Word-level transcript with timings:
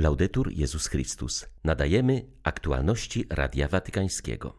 Laudetur 0.00 0.52
Jezus 0.52 0.86
Chrystus. 0.86 1.46
Nadajemy 1.64 2.26
aktualności 2.42 3.26
Radia 3.30 3.68
Watykańskiego. 3.68 4.56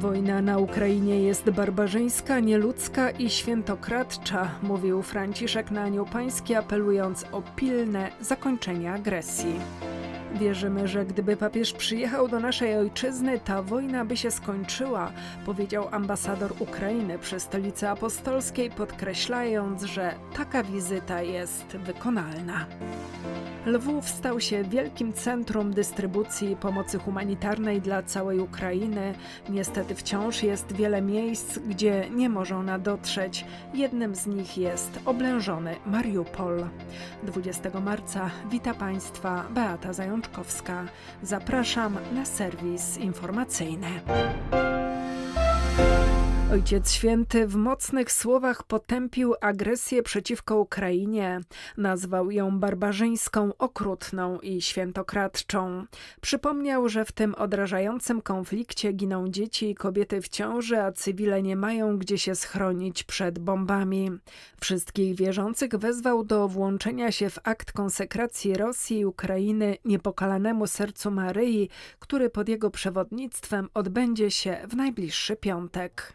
Wojna 0.00 0.42
na 0.42 0.58
Ukrainie 0.58 1.22
jest 1.22 1.50
barbarzyńska, 1.50 2.40
nieludzka 2.40 3.10
i 3.10 3.30
świętokradcza, 3.30 4.54
mówił 4.62 5.02
Franciszek 5.02 5.70
na 5.70 5.82
Anioł 5.82 6.06
Pański, 6.06 6.54
apelując 6.54 7.24
o 7.32 7.42
pilne 7.56 8.10
zakończenie 8.20 8.92
agresji. 8.92 9.54
Wierzymy, 10.34 10.88
że 10.88 11.06
gdyby 11.06 11.36
papież 11.36 11.72
przyjechał 11.72 12.28
do 12.28 12.40
naszej 12.40 12.76
ojczyzny, 12.76 13.40
ta 13.40 13.62
wojna 13.62 14.04
by 14.04 14.16
się 14.16 14.30
skończyła, 14.30 15.12
powiedział 15.46 15.88
ambasador 15.90 16.52
Ukrainy 16.58 17.18
przy 17.18 17.40
stolicy 17.40 17.88
apostolskiej, 17.88 18.70
podkreślając, 18.70 19.82
że 19.82 20.14
taka 20.36 20.62
wizyta 20.62 21.22
jest 21.22 21.66
wykonalna. 21.66 22.66
Lwów 23.70 24.08
stał 24.08 24.40
się 24.40 24.64
wielkim 24.64 25.12
centrum 25.12 25.72
dystrybucji 25.72 26.56
pomocy 26.56 26.98
humanitarnej 26.98 27.80
dla 27.80 28.02
całej 28.02 28.40
Ukrainy. 28.40 29.14
Niestety 29.48 29.94
wciąż 29.94 30.42
jest 30.42 30.72
wiele 30.72 31.02
miejsc, 31.02 31.58
gdzie 31.58 32.10
nie 32.10 32.28
może 32.28 32.56
ona 32.56 32.78
dotrzeć. 32.78 33.44
Jednym 33.74 34.14
z 34.14 34.26
nich 34.26 34.58
jest 34.58 35.00
oblężony 35.04 35.76
Mariupol. 35.86 36.68
20 37.22 37.80
marca 37.80 38.30
wita 38.50 38.74
Państwa 38.74 39.44
Beata 39.50 39.92
Zajączkowska. 39.92 40.84
Zapraszam 41.22 41.98
na 42.12 42.24
serwis 42.24 42.98
informacyjny. 42.98 44.00
Ojciec 46.52 46.92
Święty 46.92 47.46
w 47.46 47.56
mocnych 47.56 48.12
słowach 48.12 48.62
potępił 48.62 49.34
agresję 49.40 50.02
przeciwko 50.02 50.58
Ukrainie. 50.58 51.40
Nazwał 51.76 52.30
ją 52.30 52.58
barbarzyńską, 52.60 53.52
okrutną 53.58 54.40
i 54.40 54.62
świętokradczą. 54.62 55.84
Przypomniał, 56.20 56.88
że 56.88 57.04
w 57.04 57.12
tym 57.12 57.34
odrażającym 57.34 58.22
konflikcie 58.22 58.92
giną 58.92 59.28
dzieci 59.28 59.70
i 59.70 59.74
kobiety 59.74 60.22
w 60.22 60.28
ciąży, 60.28 60.82
a 60.82 60.92
cywile 60.92 61.42
nie 61.42 61.56
mają 61.56 61.98
gdzie 61.98 62.18
się 62.18 62.34
schronić 62.34 63.02
przed 63.02 63.38
bombami. 63.38 64.10
Wszystkich 64.60 65.16
wierzących 65.16 65.70
wezwał 65.70 66.24
do 66.24 66.48
włączenia 66.48 67.12
się 67.12 67.30
w 67.30 67.38
akt 67.42 67.72
konsekracji 67.72 68.54
Rosji 68.54 68.98
i 68.98 69.06
Ukrainy 69.06 69.76
niepokalanemu 69.84 70.66
sercu 70.66 71.10
Maryi, 71.10 71.68
który 71.98 72.30
pod 72.30 72.48
jego 72.48 72.70
przewodnictwem 72.70 73.68
odbędzie 73.74 74.30
się 74.30 74.58
w 74.68 74.76
najbliższy 74.76 75.36
piątek. 75.36 76.12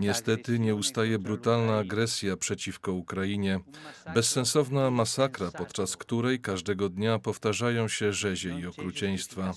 Niestety 0.00 0.58
nie 0.58 0.74
ustaje 0.74 1.18
brutalna 1.18 1.78
agresja 1.78 2.36
przeciwko 2.36 2.92
Ukrainie, 2.92 3.60
bezsensowna 4.14 4.90
masakra, 4.90 5.50
podczas 5.50 5.96
której 5.96 6.40
każdego 6.40 6.88
dnia 6.88 7.18
powtarzają 7.18 7.88
się 7.88 8.12
rzezie 8.12 8.58
i 8.60 8.66
okrucieństwa. 8.66 9.52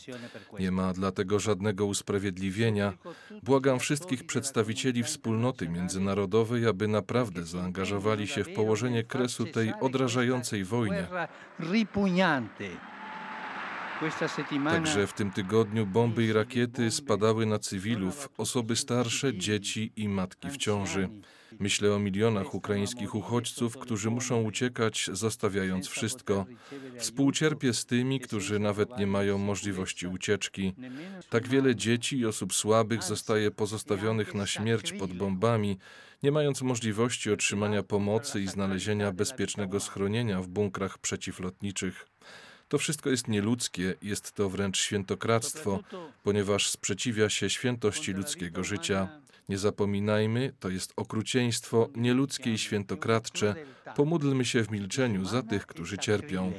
Nie 0.60 0.72
ma 0.72 0.94
dlatego 0.94 1.40
żadnego 1.40 1.86
usprawiedliwienia. 1.86 2.94
Błagam 3.44 3.80
wszystkich 3.80 4.26
przedstawicieli 4.26 5.04
wspólnoty 5.04 5.70
międzynarodowej, 5.70 6.68
aby 6.68 6.88
naprawdę 6.88 7.44
zaangażowali 7.44 8.28
się 8.28 8.44
w 8.44 8.54
położenie 8.54 9.04
kresu 9.04 9.46
tej 9.46 9.74
odrażającej 9.82 10.64
wojnie. 10.64 11.08
Także 14.72 15.08
w 15.08 15.14
tym 15.14 15.32
tygodniu 15.32 15.86
bomby 15.86 16.26
i 16.26 16.34
rakiety 16.34 16.92
spadały 16.92 17.46
na 17.46 17.60
cywilów, 17.60 18.30
osoby 18.38 18.76
starsze, 18.76 19.38
dzieci 19.38 19.92
i 19.96 20.10
matki 20.10 20.50
w 20.50 20.58
ciąży. 20.58 21.10
Myślę 21.60 21.96
o 21.96 22.00
milionach 22.00 22.56
ukraińskich 22.56 23.16
uchodźców, 23.16 23.78
którzy 23.78 24.10
muszą 24.10 24.42
uciekać, 24.42 25.10
zostawiając 25.14 25.88
wszystko. 25.88 26.46
Współcierpię 26.98 27.74
z 27.74 27.86
tymi, 27.86 28.20
którzy 28.20 28.60
nawet 28.60 28.98
nie 28.98 29.08
mają 29.08 29.38
możliwości 29.38 30.08
ucieczki. 30.08 30.74
Tak 31.30 31.48
wiele 31.48 31.76
dzieci 31.76 32.18
i 32.18 32.26
osób 32.26 32.54
słabych 32.54 33.04
zostaje 33.04 33.52
pozostawionych 33.52 34.34
na 34.34 34.48
śmierć 34.48 34.94
pod 34.94 35.14
bombami, 35.14 35.78
nie 36.24 36.32
mając 36.32 36.62
możliwości 36.62 37.32
otrzymania 37.32 37.84
pomocy 37.84 38.42
i 38.42 38.48
znalezienia 38.48 39.12
bezpiecznego 39.12 39.80
schronienia 39.80 40.42
w 40.42 40.48
bunkrach 40.48 40.98
przeciwlotniczych. 40.98 42.15
To 42.68 42.78
wszystko 42.78 43.10
jest 43.10 43.28
nieludzkie, 43.28 43.96
jest 44.02 44.32
to 44.32 44.50
wręcz 44.50 44.78
świętokradztwo, 44.78 45.80
ponieważ 46.24 46.70
sprzeciwia 46.70 47.30
się 47.30 47.50
świętości 47.50 48.14
ludzkiego 48.14 48.64
życia. 48.64 49.22
Nie 49.50 49.58
zapominajmy, 49.58 50.54
to 50.60 50.70
jest 50.70 50.94
okrucieństwo 50.96 51.90
nieludzkie 51.96 52.54
i 52.54 52.58
świętokradcze. 52.58 53.56
Pomódlmy 53.96 54.46
się 54.46 54.64
w 54.64 54.72
milczeniu 54.72 55.26
za 55.26 55.44
tych, 55.44 55.66
którzy 55.66 55.98
cierpią. 55.98 56.52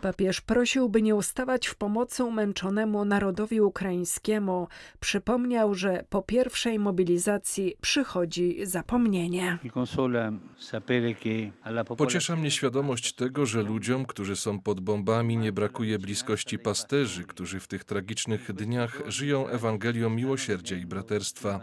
Papież 0.00 0.40
prosił, 0.40 0.88
by 0.88 1.02
nie 1.02 1.14
ustawać 1.14 1.66
w 1.66 1.74
pomocy 1.74 2.24
umęczonemu 2.24 3.04
narodowi 3.04 3.60
ukraińskiemu. 3.60 4.68
Przypomniał, 5.00 5.74
że 5.74 6.04
po 6.08 6.22
pierwszej 6.22 6.78
mobilizacji 6.78 7.74
przychodzi 7.80 8.66
zapomnienie. 8.66 9.58
Pociesza 11.98 12.36
mnie 12.36 12.50
świadomość 12.50 13.12
tego, 13.12 13.46
że 13.46 13.62
ludziom, 13.62 14.06
którzy 14.06 14.36
są 14.36 14.60
pod 14.60 14.80
bombami, 14.80 15.36
nie 15.36 15.52
brakuje 15.52 15.98
bliskości 15.98 16.58
pasterzy, 16.58 17.24
którzy 17.24 17.60
w 17.60 17.68
tych 17.68 17.84
tragicznych 17.84 18.52
dniach 18.52 19.02
żyją 19.06 19.48
Ewangelią 19.48 19.81
miłosierdzia 20.10 20.76
i 20.76 20.86
braterstwa. 20.86 21.60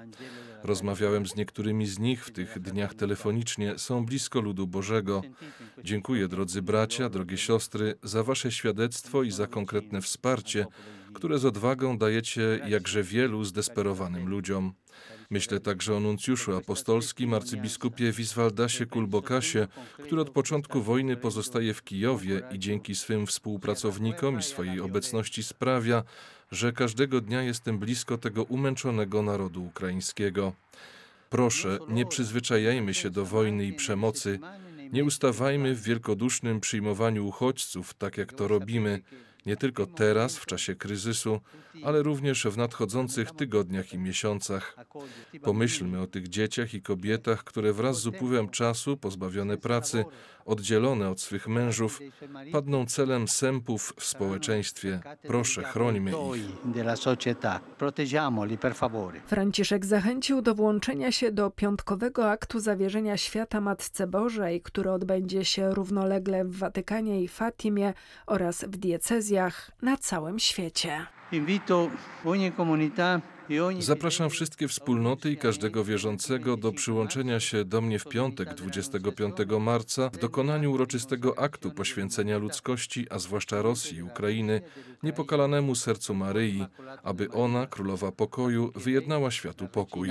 Rozmawiałem 0.64 1.26
z 1.26 1.36
niektórymi 1.36 1.88
z 1.88 2.00
nich 2.00 2.26
w 2.26 2.32
tych 2.32 2.60
dniach 2.60 2.94
telefonicznie, 2.94 3.78
są 3.78 4.06
blisko 4.06 4.42
ludu 4.42 4.68
Bożego. 4.68 5.22
Dziękuję, 5.84 6.28
drodzy 6.28 6.62
bracia, 6.62 7.10
drogie 7.10 7.38
siostry, 7.38 7.96
za 8.04 8.24
Wasze 8.24 8.52
świadectwo 8.52 9.24
i 9.24 9.32
za 9.32 9.48
konkretne 9.48 10.02
wsparcie, 10.02 10.66
które 11.14 11.40
z 11.40 11.46
odwagą 11.46 11.98
dajecie 11.98 12.60
jakże 12.68 13.04
wielu 13.04 13.44
zdesperowanym 13.44 14.30
ludziom. 14.30 14.74
Myślę 15.30 15.60
także 15.60 15.96
o 15.96 16.00
nuncjuszu 16.00 16.56
apostolskim 16.56 17.34
arcybiskupie 17.34 18.12
Wiswaldasie 18.12 18.86
Kulbokasie, 18.86 19.68
który 20.04 20.22
od 20.22 20.30
początku 20.30 20.82
wojny 20.82 21.18
pozostaje 21.18 21.74
w 21.74 21.84
Kijowie 21.84 22.42
i 22.52 22.60
dzięki 22.60 22.96
swym 22.96 23.28
współpracownikom 23.28 24.40
i 24.40 24.44
swojej 24.44 24.82
obecności 24.82 25.44
sprawia, 25.44 26.04
że 26.52 26.72
każdego 26.72 27.22
dnia 27.22 27.42
jestem 27.42 27.80
blisko 27.80 28.18
tego 28.18 28.44
umęczonego 28.44 29.22
narodu 29.22 29.64
ukraińskiego. 29.64 30.54
Proszę, 31.30 31.80
nie 31.90 32.06
przyzwyczajajmy 32.06 32.94
się 32.94 33.10
do 33.10 33.26
wojny 33.26 33.66
i 33.66 33.74
przemocy, 33.74 34.40
nie 34.92 35.04
ustawajmy 35.04 35.76
w 35.76 35.84
wielkodusznym 35.84 36.60
przyjmowaniu 36.60 37.28
uchodźców, 37.28 37.94
tak 37.94 38.18
jak 38.18 38.34
to 38.34 38.48
robimy, 38.48 39.02
nie 39.46 39.58
tylko 39.58 39.86
teraz, 39.86 40.38
w 40.38 40.46
czasie 40.46 40.76
kryzysu, 40.76 41.40
ale 41.84 42.04
również 42.04 42.46
w 42.46 42.58
nadchodzących 42.58 43.32
tygodniach 43.32 43.94
i 43.94 43.98
miesiącach. 43.98 44.76
Pomyślmy 45.42 46.02
o 46.02 46.08
tych 46.08 46.28
dzieciach 46.28 46.74
i 46.74 46.82
kobietach, 46.82 47.44
które 47.44 47.74
wraz 47.74 48.02
z 48.02 48.08
upływem 48.08 48.50
czasu, 48.50 48.98
pozbawione 48.98 49.58
pracy, 49.58 50.06
oddzielone 50.50 51.10
od 51.10 51.22
swych 51.22 51.48
mężów, 51.48 52.00
padną 52.52 52.86
celem 52.86 53.28
sępów 53.28 53.94
w 53.98 54.06
społeczeństwie. 54.06 55.00
Proszę, 55.28 55.64
chrońmy 55.64 56.12
ich. 56.12 56.46
Franciszek 59.28 59.86
zachęcił 59.86 60.42
do 60.42 60.56
włączenia 60.56 61.12
się 61.12 61.32
do 61.32 61.50
piątkowego 61.50 62.32
aktu 62.32 62.60
zawierzenia 62.60 63.18
świata 63.18 63.62
Matce 63.62 64.08
Bożej, 64.08 64.62
który 64.62 64.92
odbędzie 64.92 65.46
się 65.46 65.74
równolegle 65.74 66.46
w 66.46 66.58
Watykanie 66.58 67.24
i 67.24 67.28
Fatimie 67.28 67.94
oraz 68.28 68.64
w 68.64 68.78
diecezjach 68.78 69.72
na 69.82 69.98
całym 69.98 70.40
świecie. 70.40 71.06
Zapraszam 73.80 74.30
wszystkie 74.30 74.68
wspólnoty 74.68 75.32
i 75.32 75.38
każdego 75.38 75.84
wierzącego 75.84 76.58
do 76.58 76.72
przyłączenia 76.72 77.40
się 77.40 77.66
do 77.66 77.82
mnie 77.82 78.00
w 78.00 78.06
piątek 78.06 78.54
25 78.54 79.36
marca 79.60 80.10
w 80.10 80.18
dokonaniu 80.18 80.72
uroczystego 80.72 81.40
aktu 81.40 81.72
poświęcenia 81.72 82.38
ludzkości, 82.38 83.08
a 83.10 83.20
zwłaszcza 83.20 83.62
Rosji 83.62 83.98
i 83.98 84.04
Ukrainy, 84.04 84.62
niepokalanemu 85.04 85.76
sercu 85.76 86.14
Maryi, 86.14 86.66
aby 87.04 87.32
ona, 87.32 87.68
królowa 87.68 88.12
pokoju, 88.12 88.72
wyjednała 88.76 89.32
światu 89.32 89.68
pokój. 89.68 90.10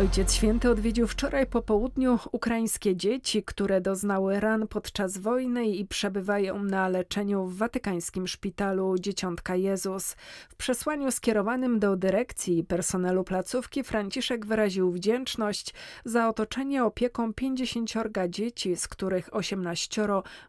Ojciec 0.00 0.34
Święty 0.34 0.70
odwiedził 0.70 1.06
wczoraj 1.06 1.46
po 1.46 1.62
południu 1.62 2.18
ukraińskie 2.32 2.96
dzieci, 2.96 3.42
które 3.42 3.80
doznały 3.80 4.40
ran 4.40 4.68
podczas 4.68 5.18
wojny 5.18 5.66
i 5.66 5.86
przebywają 5.86 6.62
na 6.62 6.88
leczeniu 6.88 7.44
w 7.44 7.58
watykańskim 7.58 8.26
szpitalu 8.26 8.94
Dzieciątka 8.98 9.56
Jezus. 9.56 10.14
W 10.48 10.56
przesłaniu 10.56 11.10
skierowanym 11.10 11.78
do 11.78 11.96
dyrekcji 11.96 12.58
i 12.58 12.64
personelu 12.64 13.24
placówki 13.24 13.84
Franciszek 13.84 14.46
wyraził 14.46 14.90
wdzięczność 14.90 15.74
za 16.04 16.28
otoczenie 16.28 16.84
opieką 16.84 17.34
50 17.34 17.90
dzieci, 18.28 18.76
z 18.76 18.88
których 18.88 19.34
18 19.34 20.02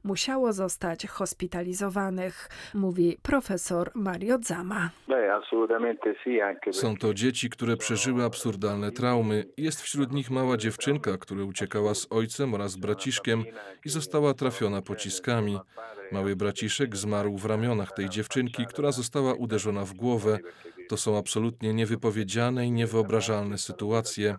musiało 0.03 0.53
zostać 0.53 1.07
hospitalizowanych, 1.07 2.50
mówi 2.74 3.18
profesor 3.21 3.92
Mario 3.95 4.38
Zama. 4.42 4.89
Są 6.71 6.97
to 6.97 7.13
dzieci, 7.13 7.50
które 7.50 7.77
przeżyły 7.77 8.24
absurdalne 8.24 8.92
traumy 8.92 9.35
jest 9.58 9.82
wśród 9.82 10.12
nich 10.12 10.32
mała 10.32 10.58
dziewczynka, 10.58 11.18
która 11.18 11.44
uciekała 11.44 11.96
z 11.96 12.08
ojcem 12.10 12.54
oraz 12.54 12.76
braciszkiem 12.76 13.46
i 13.86 13.90
została 13.90 14.34
trafiona 14.34 14.82
pociskami. 14.82 15.60
Mały 16.12 16.36
braciszek 16.36 16.98
zmarł 16.98 17.38
w 17.38 17.46
ramionach 17.46 17.92
tej 17.92 18.10
dziewczynki, 18.10 18.66
która 18.66 18.92
została 18.92 19.34
uderzona 19.34 19.86
w 19.86 19.94
głowę. 19.94 20.40
To 20.90 20.98
są 20.98 21.18
absolutnie 21.18 21.74
niewypowiedziane 21.74 22.68
i 22.68 22.72
niewyobrażalne 22.72 23.58
sytuacje. 23.58 24.36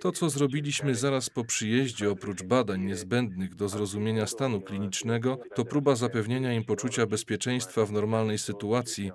To, 0.00 0.12
co 0.12 0.30
zrobiliśmy 0.30 0.94
zaraz 0.94 1.30
po 1.30 1.44
przyjeździe, 1.44 2.10
oprócz 2.10 2.42
badań 2.42 2.84
niezbędnych 2.84 3.54
do 3.54 3.68
zrozumienia 3.68 4.26
stanu 4.26 4.60
klinicznego, 4.60 5.38
to 5.54 5.64
próba 5.64 5.94
zapewnienia 5.94 6.52
im 6.52 6.64
poczucia 6.64 7.06
bezpieczeństwa 7.06 7.86
w 7.86 7.92
normalnej 7.92 8.38
sytuacji. 8.38 9.12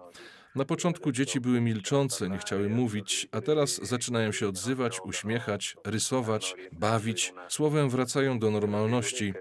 Na 0.55 0.65
początku 0.65 1.11
dzieci 1.11 1.39
były 1.39 1.61
milczące, 1.61 2.29
nie 2.29 2.37
chciały 2.37 2.69
mówić, 2.69 3.27
a 3.31 3.41
teraz 3.41 3.75
zaczynają 3.75 4.31
się 4.31 4.47
odzywać, 4.47 4.99
uśmiechać, 5.05 5.75
rysować, 5.85 6.55
bawić. 6.71 7.33
Słowem 7.47 7.89
wracają 7.89 8.39
do 8.39 8.51
normalności. 8.51 9.33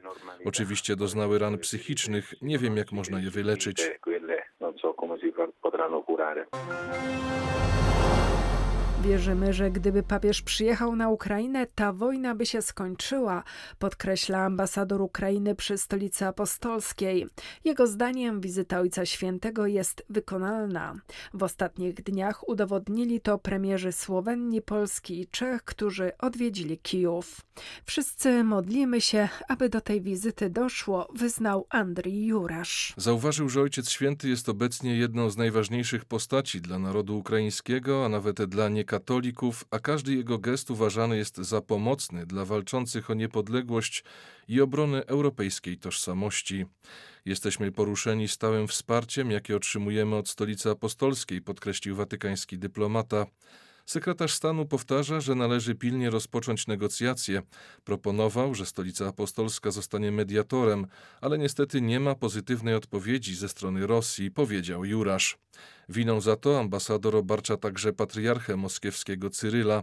Oczywiście 0.44 0.96
doznały 0.96 1.38
ran 1.38 1.58
psychicznych, 1.58 2.34
nie 2.42 2.58
wiem 2.58 2.76
jak 2.76 2.92
można 2.92 3.20
je 3.20 3.30
wyleczyć. 3.30 3.90
Wierzymy, 9.04 9.52
że 9.52 9.70
gdyby 9.70 10.02
papież 10.02 10.42
przyjechał 10.42 10.96
na 10.96 11.08
Ukrainę, 11.08 11.66
ta 11.74 11.92
wojna 11.92 12.34
by 12.34 12.46
się 12.46 12.62
skończyła, 12.62 13.42
podkreśla 13.78 14.38
ambasador 14.38 15.02
Ukrainy 15.02 15.54
przy 15.54 15.78
stolicy 15.78 16.26
apostolskiej. 16.26 17.26
Jego 17.64 17.86
zdaniem 17.86 18.40
wizyta 18.40 18.80
Ojca 18.80 19.06
Świętego 19.06 19.66
jest 19.66 20.04
wykonalna. 20.10 20.94
W 21.34 21.42
ostatnich 21.42 21.94
dniach 21.94 22.48
udowodnili 22.48 23.20
to 23.20 23.38
premierzy 23.38 23.92
Słowenii, 23.92 24.62
Polski 24.62 25.20
i 25.20 25.26
Czech, 25.26 25.64
którzy 25.64 26.12
odwiedzili 26.18 26.78
Kijów. 26.78 27.40
Wszyscy 27.84 28.44
modlimy 28.44 29.00
się, 29.00 29.28
aby 29.48 29.68
do 29.68 29.80
tej 29.80 30.00
wizyty 30.00 30.50
doszło, 30.50 31.08
wyznał 31.14 31.66
Andrii 31.70 32.26
Jurasz. 32.26 32.94
Zauważył, 32.96 33.48
że 33.48 33.60
Ojciec 33.60 33.90
Święty 33.90 34.28
jest 34.28 34.48
obecnie 34.48 34.96
jedną 34.96 35.30
z 35.30 35.36
najważniejszych 35.36 36.04
postaci 36.04 36.60
dla 36.60 36.78
narodu 36.78 37.18
ukraińskiego, 37.18 38.04
a 38.04 38.08
nawet 38.08 38.44
dla 38.44 38.68
niekatolików 38.68 38.93
katolików, 38.94 39.64
a 39.70 39.78
każdy 39.78 40.14
jego 40.14 40.38
gest 40.38 40.70
uważany 40.70 41.16
jest 41.16 41.36
za 41.36 41.60
pomocny 41.60 42.26
dla 42.26 42.44
walczących 42.44 43.10
o 43.10 43.14
niepodległość 43.14 44.04
i 44.48 44.60
obronę 44.60 45.06
europejskiej 45.06 45.78
tożsamości. 45.78 46.64
Jesteśmy 47.24 47.72
poruszeni 47.72 48.28
stałym 48.28 48.68
wsparciem, 48.68 49.30
jakie 49.30 49.56
otrzymujemy 49.56 50.16
od 50.16 50.28
stolicy 50.28 50.70
apostolskiej, 50.70 51.42
podkreślił 51.42 51.96
watykański 51.96 52.58
dyplomata. 52.58 53.26
Sekretarz 53.86 54.34
stanu 54.34 54.66
powtarza, 54.66 55.20
że 55.20 55.34
należy 55.34 55.74
pilnie 55.74 56.10
rozpocząć 56.10 56.66
negocjacje. 56.66 57.42
Proponował, 57.84 58.54
że 58.54 58.66
stolica 58.66 59.08
apostolska 59.08 59.70
zostanie 59.70 60.12
mediatorem, 60.12 60.86
ale 61.20 61.38
niestety 61.38 61.80
nie 61.80 62.00
ma 62.00 62.14
pozytywnej 62.14 62.74
odpowiedzi 62.74 63.34
ze 63.34 63.48
strony 63.48 63.86
Rosji, 63.86 64.30
powiedział 64.30 64.84
Jurasz. 64.84 65.38
Winą 65.88 66.20
za 66.20 66.36
to 66.36 66.60
ambasador 66.60 67.16
obarcza 67.16 67.56
także 67.56 67.92
patriarchę 67.92 68.56
moskiewskiego 68.56 69.30
Cyryla. 69.30 69.82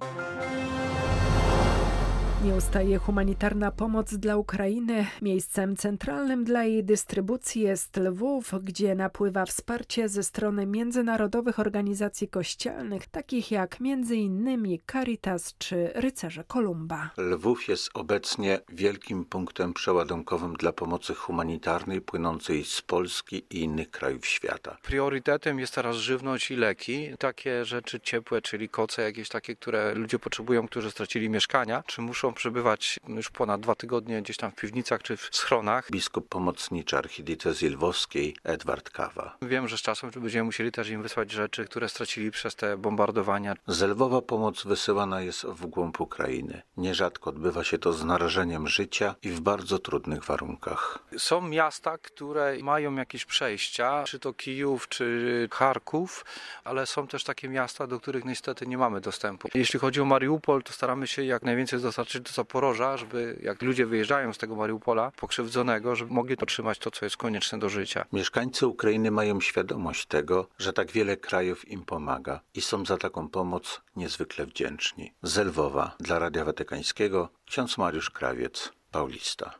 Nie 2.45 2.55
ustaje 2.55 2.97
humanitarna 2.97 3.71
pomoc 3.71 4.13
dla 4.13 4.37
Ukrainy. 4.37 5.07
Miejscem 5.21 5.77
centralnym 5.77 6.43
dla 6.43 6.63
jej 6.63 6.83
dystrybucji 6.83 7.61
jest 7.61 7.97
Lwów, 7.97 8.51
gdzie 8.63 8.95
napływa 8.95 9.45
wsparcie 9.45 10.09
ze 10.09 10.23
strony 10.23 10.65
międzynarodowych 10.65 11.59
organizacji 11.59 12.27
kościelnych, 12.27 13.07
takich 13.07 13.51
jak 13.51 13.77
m.in. 13.81 14.77
Caritas 14.91 15.55
czy 15.57 15.91
Rycerze 15.95 16.43
Kolumba. 16.43 17.09
Lwów 17.17 17.67
jest 17.67 17.89
obecnie 17.93 18.59
wielkim 18.69 19.25
punktem 19.25 19.73
przeładunkowym 19.73 20.53
dla 20.53 20.73
pomocy 20.73 21.13
humanitarnej 21.13 22.01
płynącej 22.01 22.63
z 22.63 22.81
Polski 22.81 23.43
i 23.49 23.61
innych 23.61 23.91
krajów 23.91 24.25
świata. 24.25 24.77
Priorytetem 24.83 25.59
jest 25.59 25.75
teraz 25.75 25.95
żywność 25.95 26.51
i 26.51 26.55
leki, 26.55 27.09
takie 27.19 27.65
rzeczy 27.65 27.99
ciepłe, 27.99 28.41
czyli 28.41 28.69
koce 28.69 29.01
jakieś 29.01 29.29
takie, 29.29 29.55
które 29.55 29.93
ludzie 29.93 30.19
potrzebują, 30.19 30.67
którzy 30.67 30.91
stracili 30.91 31.29
mieszkania, 31.29 31.83
czy 31.87 32.01
muszą 32.01 32.30
przebywać 32.33 32.99
już 33.07 33.29
ponad 33.29 33.61
dwa 33.61 33.75
tygodnie 33.75 34.21
gdzieś 34.21 34.37
tam 34.37 34.51
w 34.51 34.55
piwnicach 34.55 35.03
czy 35.03 35.17
w 35.17 35.29
schronach. 35.31 35.91
Biskup 35.91 36.29
pomocniczy 36.29 36.97
archidiecezji 36.97 37.69
lwowskiej 37.69 38.35
Edward 38.43 38.89
Kawa. 38.89 39.37
Wiem, 39.41 39.67
że 39.67 39.77
z 39.77 39.81
czasem 39.81 40.11
będziemy 40.11 40.43
musieli 40.43 40.71
też 40.71 40.89
im 40.89 41.03
wysłać 41.03 41.31
rzeczy, 41.31 41.65
które 41.65 41.89
stracili 41.89 42.31
przez 42.31 42.55
te 42.55 42.77
bombardowania. 42.77 43.55
Z 43.67 43.81
Lwowa 43.81 44.21
pomoc 44.21 44.63
wysyłana 44.63 45.21
jest 45.21 45.45
w 45.45 45.65
głąb 45.65 46.01
Ukrainy. 46.01 46.61
Nierzadko 46.77 47.29
odbywa 47.29 47.63
się 47.63 47.77
to 47.77 47.93
z 47.93 48.03
narażeniem 48.03 48.67
życia 48.67 49.15
i 49.21 49.29
w 49.29 49.39
bardzo 49.39 49.79
trudnych 49.79 50.23
warunkach. 50.23 50.99
Są 51.17 51.41
miasta, 51.41 51.97
które 51.97 52.57
mają 52.63 52.95
jakieś 52.95 53.25
przejścia, 53.25 54.03
czy 54.03 54.19
to 54.19 54.33
Kijów, 54.33 54.87
czy 54.87 55.47
Charków, 55.51 56.25
ale 56.63 56.85
są 56.85 57.07
też 57.07 57.23
takie 57.23 57.49
miasta, 57.49 57.87
do 57.87 57.99
których 57.99 58.25
niestety 58.25 58.67
nie 58.67 58.77
mamy 58.77 59.01
dostępu. 59.01 59.49
Jeśli 59.53 59.79
chodzi 59.79 60.01
o 60.01 60.05
Mariupol, 60.05 60.63
to 60.63 60.73
staramy 60.73 61.07
się 61.07 61.23
jak 61.23 61.43
najwięcej 61.43 61.81
dostarczyć 61.81 62.20
do 62.21 62.31
Zaporoża, 62.31 62.97
żeby 62.97 63.39
jak 63.43 63.61
ludzie 63.61 63.85
wyjeżdżają 63.85 64.33
z 64.33 64.37
tego 64.37 64.55
Mariupola 64.55 65.11
pokrzywdzonego, 65.11 65.95
żeby 65.95 66.13
mogli 66.13 66.37
otrzymać 66.37 66.79
to, 66.79 66.91
co 66.91 67.05
jest 67.05 67.17
konieczne 67.17 67.59
do 67.59 67.69
życia. 67.69 68.05
Mieszkańcy 68.13 68.67
Ukrainy 68.67 69.11
mają 69.11 69.41
świadomość 69.41 70.05
tego, 70.05 70.47
że 70.59 70.73
tak 70.73 70.91
wiele 70.91 71.17
krajów 71.17 71.67
im 71.67 71.85
pomaga 71.85 72.39
i 72.53 72.61
są 72.61 72.85
za 72.85 72.97
taką 72.97 73.29
pomoc 73.29 73.81
niezwykle 73.95 74.45
wdzięczni. 74.45 75.13
Z 75.23 75.37
Lwowa 75.37 75.95
dla 75.99 76.19
Radia 76.19 76.45
Watykańskiego 76.45 77.29
ksiądz 77.45 77.77
Mariusz 77.77 78.09
Krawiec, 78.09 78.71
Paulista. 78.91 79.53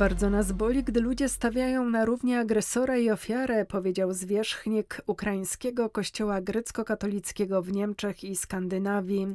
Bardzo 0.00 0.30
nas 0.30 0.52
boli, 0.52 0.84
gdy 0.84 1.00
ludzie 1.00 1.28
stawiają 1.28 1.90
na 1.90 2.04
równie 2.04 2.40
agresora 2.40 2.98
i 2.98 3.10
ofiarę, 3.10 3.64
powiedział 3.64 4.12
zwierzchnik 4.12 5.02
ukraińskiego 5.06 5.90
kościoła 5.90 6.40
grecko-katolickiego 6.40 7.62
w 7.62 7.72
Niemczech 7.72 8.24
i 8.24 8.36
Skandynawii. 8.36 9.26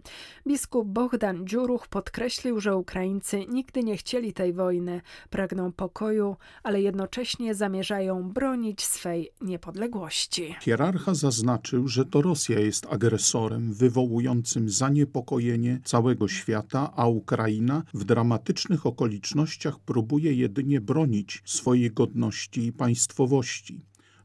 Biskup 0.47 0.87
Bohdan 0.87 1.47
Dziuruch 1.47 1.87
podkreślił, 1.87 2.59
że 2.59 2.75
Ukraińcy 2.75 3.45
nigdy 3.47 3.83
nie 3.83 3.97
chcieli 3.97 4.33
tej 4.33 4.53
wojny, 4.53 5.01
pragną 5.29 5.71
pokoju, 5.71 6.35
ale 6.63 6.81
jednocześnie 6.81 7.55
zamierzają 7.55 8.29
bronić 8.29 8.83
swej 8.83 9.31
niepodległości. 9.41 10.55
Hierarcha 10.61 11.13
zaznaczył, 11.13 11.87
że 11.87 12.05
to 12.05 12.21
Rosja 12.21 12.59
jest 12.59 12.87
agresorem 12.89 13.73
wywołującym 13.73 14.69
zaniepokojenie 14.69 15.79
całego 15.83 16.27
świata, 16.27 16.91
a 16.95 17.07
Ukraina 17.07 17.83
w 17.93 18.03
dramatycznych 18.03 18.85
okolicznościach 18.85 19.79
próbuje 19.79 20.33
je 20.33 20.54
jedynie 20.55 20.81
bronić 20.81 21.41
swojej 21.45 21.91
godności 21.91 22.65
i 22.65 22.73
państwowości. 22.73 23.81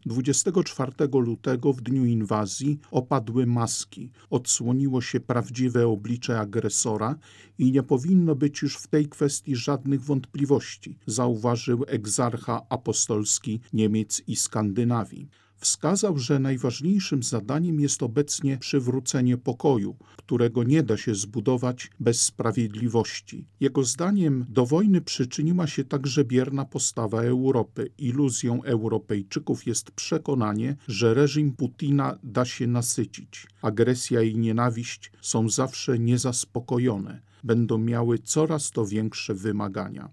24 0.07 0.93
lutego 1.13 1.73
w 1.73 1.81
dniu 1.81 2.05
inwazji 2.05 2.79
opadły 2.91 3.47
maski, 3.47 4.11
odsłoniło 4.31 5.01
się 5.01 5.21
prawdziwe 5.21 5.87
oblicze 5.87 6.41
agresora 6.41 7.19
i 7.59 7.73
nie 7.73 7.83
powinno 7.83 8.35
być 8.35 8.63
już 8.63 8.77
w 8.77 8.87
tej 8.87 9.09
kwestii 9.09 9.57
żadnych 9.57 10.03
wątpliwości, 10.05 10.99
zauważył 11.07 11.85
egzarcha 11.87 12.63
apostolski 12.69 13.61
Niemiec 13.73 14.23
i 14.27 14.37
Skandynawii 14.37 15.29
wskazał, 15.61 16.19
że 16.19 16.39
najważniejszym 16.39 17.23
zadaniem 17.23 17.81
jest 17.81 18.03
obecnie 18.03 18.59
przywrócenie 18.59 19.37
pokoju, 19.37 19.97
którego 20.17 20.65
nie 20.65 20.83
da 20.83 20.97
się 20.97 21.15
zbudować 21.15 21.91
bez 22.01 22.23
sprawiedliwości. 22.23 23.47
Jego 23.61 23.85
zdaniem 23.85 24.47
do 24.49 24.67
wojny 24.67 25.01
przyczyniła 25.01 25.67
się 25.67 25.85
także 25.85 26.25
bierna 26.25 26.65
postawa 26.65 27.23
Europy. 27.23 27.91
Iluzją 27.99 28.63
Europejczyków 28.63 29.67
jest 29.67 29.91
przekonanie, 29.91 30.77
że 30.89 31.15
reżim 31.15 31.53
Putina 31.53 32.19
da 32.23 32.45
się 32.45 32.67
nasycić. 32.67 33.47
Agresja 33.63 34.23
i 34.23 34.37
nienawiść 34.37 35.13
są 35.21 35.49
zawsze 35.49 35.99
niezaspokojone, 35.99 37.21
będą 37.45 37.79
miały 37.79 38.19
coraz 38.19 38.71
to 38.71 38.87
większe 38.87 39.35
wymagania. 39.35 40.11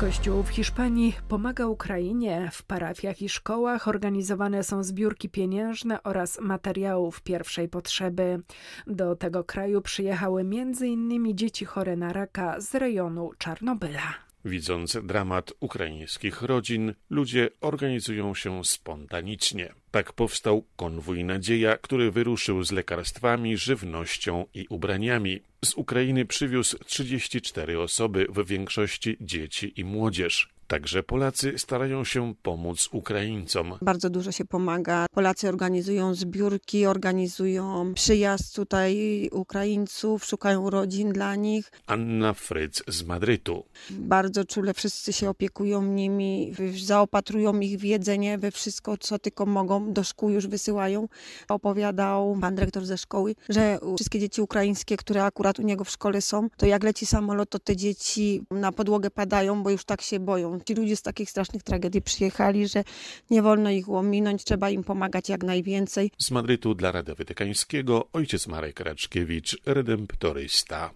Kościół 0.00 0.42
w 0.42 0.48
Hiszpanii 0.48 1.14
pomaga 1.28 1.66
Ukrainie. 1.66 2.48
W 2.52 2.62
parafiach 2.62 3.22
i 3.22 3.28
szkołach 3.28 3.88
organizowane 3.88 4.64
są 4.64 4.82
zbiórki 4.82 5.28
pieniężne 5.28 6.02
oraz 6.02 6.40
materiałów 6.40 7.20
pierwszej 7.20 7.68
potrzeby. 7.68 8.40
Do 8.86 9.16
tego 9.16 9.44
kraju 9.44 9.80
przyjechały 9.82 10.40
m.in. 10.40 11.36
dzieci 11.36 11.64
chore 11.64 11.96
na 11.96 12.12
raka 12.12 12.60
z 12.60 12.74
rejonu 12.74 13.30
Czarnobyla. 13.38 14.27
Widząc 14.44 14.96
dramat 15.02 15.52
ukraińskich 15.60 16.42
rodzin, 16.42 16.94
ludzie 17.10 17.50
organizują 17.60 18.34
się 18.34 18.64
spontanicznie. 18.64 19.74
Tak 19.90 20.12
powstał 20.12 20.64
konwój 20.76 21.24
Nadzieja, 21.24 21.76
który 21.76 22.10
wyruszył 22.10 22.64
z 22.64 22.72
lekarstwami, 22.72 23.56
żywnością 23.56 24.46
i 24.54 24.66
ubraniami. 24.68 25.40
Z 25.64 25.74
Ukrainy 25.74 26.24
przywiózł 26.24 26.78
34 26.84 27.80
osoby, 27.80 28.26
w 28.28 28.46
większości 28.46 29.16
dzieci 29.20 29.80
i 29.80 29.84
młodzież. 29.84 30.48
Także 30.68 31.02
Polacy 31.02 31.54
starają 31.58 32.04
się 32.04 32.34
pomóc 32.42 32.88
Ukraińcom. 32.92 33.74
Bardzo 33.82 34.10
dużo 34.10 34.32
się 34.32 34.44
pomaga. 34.44 35.06
Polacy 35.10 35.48
organizują 35.48 36.14
zbiórki, 36.14 36.86
organizują 36.86 37.94
przyjazd 37.94 38.56
tutaj 38.56 39.28
Ukraińców, 39.32 40.24
szukają 40.24 40.70
rodzin 40.70 41.12
dla 41.12 41.34
nich. 41.34 41.72
Anna 41.86 42.34
Fryc 42.34 42.82
z 42.88 43.04
Madrytu. 43.04 43.64
Bardzo 43.90 44.44
czule 44.44 44.74
wszyscy 44.74 45.12
się 45.12 45.30
opiekują 45.30 45.82
nimi, 45.82 46.54
zaopatrują 46.84 47.60
ich 47.60 47.78
w 47.78 47.84
jedzenie, 47.84 48.38
we 48.38 48.50
wszystko, 48.50 48.96
co 48.96 49.18
tylko 49.18 49.46
mogą. 49.46 49.92
Do 49.92 50.04
szkół 50.04 50.30
już 50.30 50.46
wysyłają. 50.46 51.08
Opowiadał 51.48 52.38
pan 52.40 52.54
dyrektor 52.54 52.86
ze 52.86 52.98
szkoły, 52.98 53.34
że 53.48 53.78
wszystkie 53.96 54.20
dzieci 54.20 54.42
ukraińskie, 54.42 54.96
które 54.96 55.24
akurat 55.24 55.58
u 55.58 55.62
niego 55.62 55.84
w 55.84 55.90
szkole 55.90 56.22
są, 56.22 56.48
to 56.56 56.66
jak 56.66 56.84
leci 56.84 57.06
samolot, 57.06 57.50
to 57.50 57.58
te 57.58 57.76
dzieci 57.76 58.42
na 58.50 58.72
podłogę 58.72 59.10
padają, 59.10 59.62
bo 59.62 59.70
już 59.70 59.84
tak 59.84 60.02
się 60.02 60.20
boją. 60.20 60.57
Ci 60.64 60.74
ludzie 60.74 60.96
z 60.96 61.02
takich 61.02 61.30
strasznych 61.30 61.62
tragedii 61.62 62.02
przyjechali, 62.02 62.68
że 62.68 62.84
nie 63.30 63.42
wolno 63.42 63.70
ich 63.70 63.88
ominąć, 63.88 64.44
trzeba 64.44 64.70
im 64.70 64.84
pomagać 64.84 65.28
jak 65.28 65.44
najwięcej. 65.44 66.10
Z 66.18 66.30
Madrytu 66.30 66.74
dla 66.74 66.92
Radia 66.92 67.14
Watykańskiego 67.14 68.08
ojciec 68.12 68.46
Marek 68.46 68.80
Raczkiewicz, 68.80 69.56
redemptorysta. 69.66 70.90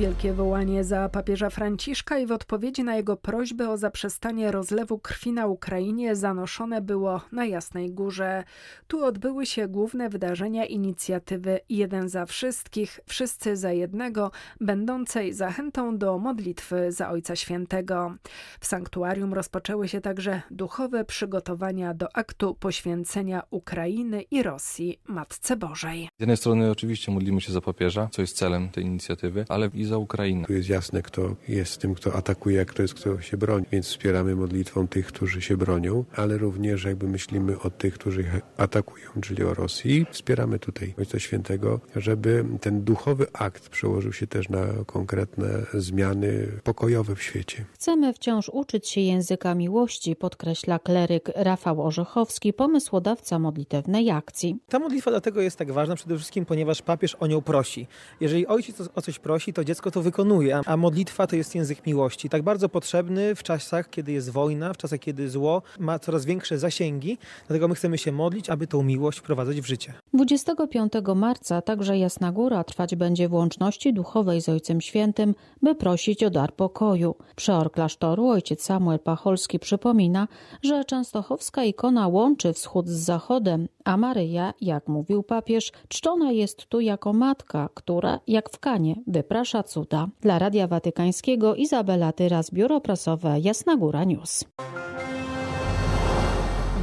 Wielkie 0.00 0.32
wołanie 0.32 0.84
za 0.84 1.08
papieża 1.08 1.50
Franciszka 1.50 2.18
i 2.18 2.26
w 2.26 2.32
odpowiedzi 2.32 2.84
na 2.84 2.96
jego 2.96 3.16
prośbę 3.16 3.70
o 3.70 3.76
zaprzestanie 3.76 4.52
rozlewu 4.52 4.98
krwi 4.98 5.32
na 5.32 5.46
Ukrainie 5.46 6.16
zanoszone 6.16 6.80
było 6.80 7.20
na 7.32 7.46
Jasnej 7.46 7.92
Górze. 7.92 8.44
Tu 8.88 9.04
odbyły 9.04 9.46
się 9.46 9.68
główne 9.68 10.08
wydarzenia 10.08 10.66
inicjatywy 10.66 11.60
Jeden 11.68 12.08
za 12.08 12.26
wszystkich, 12.26 13.00
wszyscy 13.06 13.56
za 13.56 13.72
jednego, 13.72 14.30
będącej 14.60 15.32
zachętą 15.32 15.98
do 15.98 16.18
modlitwy 16.18 16.92
za 16.92 17.10
Ojca 17.10 17.36
Świętego. 17.36 18.14
W 18.60 18.66
sanktuarium 18.66 19.34
rozpoczęły 19.34 19.88
się 19.88 20.00
także 20.00 20.42
duchowe 20.50 21.04
przygotowania 21.04 21.94
do 21.94 22.16
aktu 22.16 22.54
poświęcenia 22.54 23.42
Ukrainy 23.50 24.22
i 24.22 24.42
Rosji 24.42 25.00
Matce 25.08 25.56
Bożej. 25.56 26.08
Z 26.18 26.20
jednej 26.20 26.36
strony 26.36 26.70
oczywiście 26.70 27.12
modlimy 27.12 27.40
się 27.40 27.52
za 27.52 27.60
papieża, 27.60 28.08
co 28.12 28.22
jest 28.22 28.36
celem 28.36 28.68
tej 28.68 28.84
inicjatywy, 28.84 29.44
ale 29.48 29.70
i 29.74 29.89
za 29.90 29.98
Ukrainę. 29.98 30.46
Tu 30.46 30.52
jest 30.52 30.68
jasne, 30.68 31.02
kto 31.02 31.36
jest 31.48 31.78
tym, 31.78 31.94
kto 31.94 32.14
atakuje, 32.14 32.60
a 32.60 32.64
kto 32.64 32.82
jest, 32.82 32.94
kto 32.94 33.20
się 33.20 33.36
broni. 33.36 33.66
Więc 33.72 33.86
wspieramy 33.86 34.36
modlitwą 34.36 34.88
tych, 34.88 35.06
którzy 35.06 35.42
się 35.42 35.56
bronią, 35.56 36.04
ale 36.16 36.38
również 36.38 36.84
jakby 36.84 37.08
myślimy 37.08 37.58
o 37.60 37.70
tych, 37.70 37.94
którzy 37.94 38.24
atakują, 38.56 39.06
czyli 39.22 39.44
o 39.44 39.54
Rosji. 39.54 40.06
Wspieramy 40.10 40.58
tutaj 40.58 40.94
Ojca 40.98 41.18
Świętego, 41.18 41.80
żeby 41.96 42.44
ten 42.60 42.84
duchowy 42.84 43.26
akt 43.32 43.68
przełożył 43.68 44.12
się 44.12 44.26
też 44.26 44.48
na 44.48 44.64
konkretne 44.86 45.48
zmiany 45.74 46.48
pokojowe 46.64 47.14
w 47.14 47.22
świecie. 47.22 47.64
Chcemy 47.72 48.12
wciąż 48.12 48.48
uczyć 48.48 48.88
się 48.88 49.00
języka 49.00 49.54
miłości, 49.54 50.16
podkreśla 50.16 50.78
kleryk 50.78 51.30
Rafał 51.36 51.86
Orzechowski, 51.86 52.52
pomysłodawca 52.52 53.38
modlitewnej 53.38 54.10
akcji. 54.10 54.58
Ta 54.68 54.78
modlitwa 54.78 55.10
dlatego 55.10 55.40
jest 55.40 55.56
tak 55.56 55.72
ważna 55.72 55.96
przede 55.96 56.16
wszystkim, 56.16 56.46
ponieważ 56.46 56.82
papież 56.82 57.14
o 57.14 57.26
nią 57.26 57.40
prosi. 57.42 57.86
Jeżeli 58.20 58.46
ojciec 58.46 58.80
o 58.94 59.02
coś 59.02 59.18
prosi, 59.18 59.52
to 59.52 59.64
dziecko 59.64 59.79
to 59.90 60.02
wykonuje, 60.02 60.60
a 60.66 60.76
modlitwa 60.76 61.26
to 61.26 61.36
jest 61.36 61.54
język 61.54 61.86
miłości. 61.86 62.28
Tak 62.28 62.42
bardzo 62.42 62.68
potrzebny 62.68 63.34
w 63.34 63.42
czasach, 63.42 63.90
kiedy 63.90 64.12
jest 64.12 64.30
wojna, 64.30 64.72
w 64.72 64.76
czasach, 64.76 65.00
kiedy 65.00 65.30
zło 65.30 65.62
ma 65.78 65.98
coraz 65.98 66.24
większe 66.24 66.58
zasięgi. 66.58 67.18
Dlatego 67.46 67.68
my 67.68 67.74
chcemy 67.74 67.98
się 67.98 68.12
modlić, 68.12 68.50
aby 68.50 68.66
tą 68.66 68.82
miłość 68.82 69.18
wprowadzać 69.18 69.60
w 69.60 69.66
życie. 69.66 69.92
25 70.14 70.92
marca 71.14 71.62
także 71.62 71.98
Jasna 71.98 72.32
Góra 72.32 72.64
trwać 72.64 72.96
będzie 72.96 73.28
w 73.28 73.32
łączności 73.32 73.92
duchowej 73.92 74.40
z 74.40 74.48
Ojcem 74.48 74.80
Świętym, 74.80 75.34
by 75.62 75.74
prosić 75.74 76.24
o 76.24 76.30
dar 76.30 76.54
pokoju. 76.54 77.14
Przeor 77.36 77.72
klasztoru 77.72 78.28
ojciec 78.28 78.62
Samuel 78.62 78.98
Pacholski 78.98 79.58
przypomina, 79.58 80.28
że 80.62 80.84
częstochowska 80.84 81.64
ikona 81.64 82.08
łączy 82.08 82.52
wschód 82.52 82.88
z 82.88 82.92
zachodem, 82.92 83.68
a 83.84 83.96
Maryja, 83.96 84.54
jak 84.60 84.88
mówił 84.88 85.22
papież, 85.22 85.72
czczona 85.88 86.32
jest 86.32 86.66
tu 86.66 86.80
jako 86.80 87.12
matka, 87.12 87.68
która, 87.74 88.20
jak 88.26 88.50
w 88.50 88.58
Kanie, 88.58 88.94
wyprasza 89.06 89.59
cuda. 89.62 90.08
Dla 90.20 90.38
Radia 90.38 90.66
Watykańskiego 90.66 91.54
Izabela 91.54 92.12
Tyras, 92.12 92.50
Biuro 92.50 92.80
Prasowe 92.80 93.40
Jasna 93.40 93.76
Góra 93.76 94.04
News. 94.04 94.44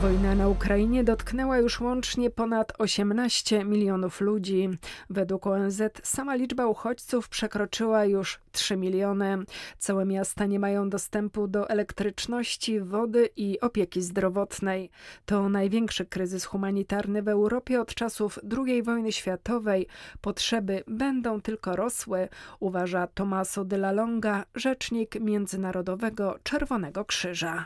Wojna 0.01 0.35
na 0.35 0.47
Ukrainie 0.47 1.03
dotknęła 1.03 1.57
już 1.57 1.79
łącznie 1.79 2.29
ponad 2.29 2.73
18 2.77 3.65
milionów 3.65 4.21
ludzi. 4.21 4.69
Według 5.09 5.47
ONZ 5.47 5.81
sama 6.03 6.35
liczba 6.35 6.65
uchodźców 6.65 7.29
przekroczyła 7.29 8.05
już 8.05 8.39
3 8.51 8.77
miliony. 8.77 9.37
Całe 9.77 10.05
miasta 10.05 10.45
nie 10.45 10.59
mają 10.59 10.89
dostępu 10.89 11.47
do 11.47 11.69
elektryczności, 11.69 12.79
wody 12.79 13.29
i 13.35 13.59
opieki 13.59 14.01
zdrowotnej. 14.01 14.89
To 15.25 15.49
największy 15.49 16.05
kryzys 16.05 16.45
humanitarny 16.45 17.21
w 17.21 17.27
Europie 17.27 17.81
od 17.81 17.95
czasów 17.95 18.39
II 18.57 18.83
wojny 18.83 19.11
światowej. 19.11 19.87
Potrzeby 20.21 20.83
będą 20.87 21.41
tylko 21.41 21.75
rosły, 21.75 22.29
uważa 22.59 23.07
Tomaso 23.07 23.65
de 23.65 23.75
la 23.75 23.91
Longa, 23.91 24.45
rzecznik 24.55 25.19
Międzynarodowego 25.19 26.35
Czerwonego 26.43 27.05
Krzyża. 27.05 27.65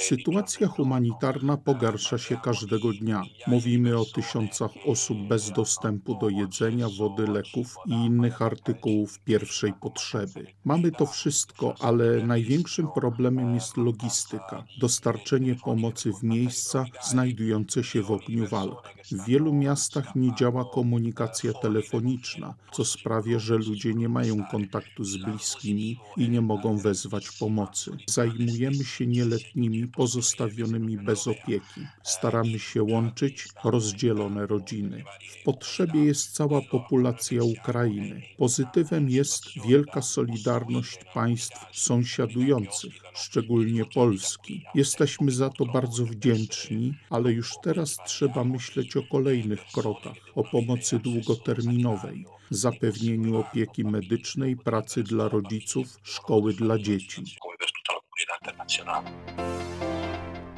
Sytuacja 0.00 0.68
humanitarna 0.68 1.56
pogarsza 1.56 2.18
się 2.18 2.36
każdego 2.36 2.92
dnia. 2.92 3.22
Mówimy 3.46 3.98
o 3.98 4.04
tysiącach 4.04 4.70
osób 4.86 5.18
bez 5.28 5.50
dostępu 5.50 6.14
do 6.14 6.28
jedzenia, 6.28 6.86
wody, 6.98 7.26
leków 7.26 7.76
i 7.86 7.92
innych 7.92 8.42
artykułów 8.42 9.18
pierwszej 9.18 9.72
potrzeby. 9.72 10.46
Mamy 10.64 10.92
to 10.92 11.06
wszystko, 11.06 11.74
ale 11.80 12.26
największym 12.26 12.88
problemem 12.94 13.54
jest 13.54 13.76
logistyka, 13.76 14.64
dostarczenie 14.80 15.54
pomocy 15.64 16.12
w 16.12 16.22
miejsca 16.22 16.84
znajdujące 17.02 17.84
się 17.84 18.02
w 18.02 18.10
ogniu 18.10 18.48
walk. 18.48 18.88
W 19.12 19.24
wielu 19.26 19.52
miastach 19.52 20.16
nie 20.16 20.34
działa 20.34 20.64
komunikacja 20.64 21.52
telefoniczna, 21.52 22.54
co 22.72 22.84
sprawia, 22.84 23.38
że 23.38 23.54
ludzie 23.54 23.94
nie 23.94 24.08
mają 24.08 24.44
kontaktu 24.50 25.04
z 25.04 25.16
bliskimi 25.16 26.00
i 26.16 26.28
nie 26.28 26.40
mogą 26.40 26.76
wezwać 26.76 27.30
pomocy. 27.64 27.90
Zajmujemy 28.06 28.84
się 28.84 29.06
nieletnimi 29.06 29.88
pozostawionymi 29.88 30.96
bez 30.98 31.28
opieki. 31.28 31.80
Staramy 32.02 32.58
się 32.58 32.82
łączyć 32.82 33.48
rozdzielone 33.64 34.46
rodziny. 34.46 35.04
W 35.40 35.44
potrzebie 35.44 36.04
jest 36.04 36.32
cała 36.32 36.60
populacja 36.70 37.42
Ukrainy. 37.42 38.22
Pozytywem 38.38 39.08
jest 39.08 39.44
wielka 39.68 40.02
solidarność 40.02 40.98
państw 41.14 41.56
sąsiadujących, 41.72 42.92
szczególnie 43.14 43.84
Polski. 43.84 44.64
Jesteśmy 44.74 45.30
za 45.30 45.50
to 45.50 45.66
bardzo 45.66 46.06
wdzięczni, 46.06 46.94
ale 47.10 47.32
już 47.32 47.52
teraz 47.62 47.96
trzeba 48.06 48.44
myśleć 48.44 48.96
o 48.96 49.02
kolejnych 49.02 49.60
krokach, 49.72 50.16
o 50.34 50.44
pomocy 50.44 50.98
długoterminowej, 50.98 52.24
zapewnieniu 52.54 53.36
opieki 53.36 53.84
medycznej, 53.84 54.56
pracy 54.56 55.02
dla 55.02 55.28
rodziców, 55.28 55.98
szkoły 56.02 56.52
dla 56.52 56.78
dzieci. 56.78 57.24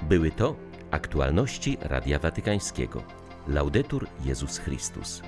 Były 0.09 0.31
to 0.31 0.57
aktualności 0.91 1.77
Radia 1.81 2.19
Watykańskiego. 2.19 3.03
Laudetur 3.49 4.07
Jezus 4.25 4.59
Chrystus. 4.59 5.23